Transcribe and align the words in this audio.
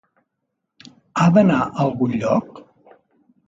Ha 1.19 1.27
d'anar 1.37 1.59
a 1.67 1.69
algun 1.87 2.19
lloc? 2.25 2.61